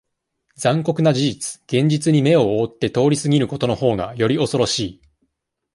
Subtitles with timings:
[0.55, 5.01] 残酷な事実、現実に目を覆って通り過ぎることの方が、より、恐ろしい。